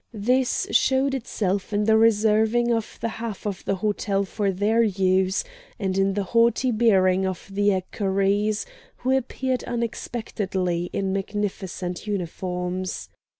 This 0.15 0.65
showed 0.71 1.13
itself 1.13 1.71
in 1.71 1.83
the 1.83 1.95
reserving 1.95 2.71
of 2.73 2.97
the 3.01 3.07
half 3.21 3.45
of 3.45 3.63
the 3.65 3.75
hotel 3.75 4.23
for 4.23 4.49
their 4.51 4.81
use, 4.81 5.43
and 5.77 5.95
in 5.95 6.15
the 6.15 6.23
haughty 6.23 6.71
bearing 6.71 7.27
of 7.27 7.47
the 7.53 7.71
equerries, 7.71 8.65
who 9.05 9.15
appeared 9.15 9.63
unexpectedly 9.65 10.89
in 10.91 11.13
magnificent 11.13 12.07
uniforms. 12.07 13.09